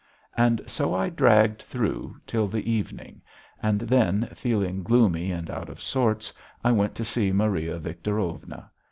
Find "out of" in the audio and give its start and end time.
5.51-5.79